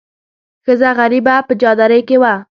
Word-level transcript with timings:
ښځه 0.65 0.89
غریبه 0.97 1.35
په 1.47 1.53
چادرۍ 1.61 2.01
کې 2.07 2.17
وه. 2.21 2.33